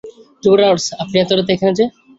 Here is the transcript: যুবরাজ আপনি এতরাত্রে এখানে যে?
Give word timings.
যুবরাজ 0.43 0.81
আপনি 1.01 1.15
এতরাত্রে 1.19 1.53
এখানে 1.55 1.73
যে? 1.77 1.85